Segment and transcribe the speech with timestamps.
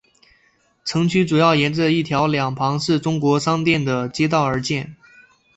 [0.83, 4.95] 城区主要沿着一条两旁是中国商店的街道而建。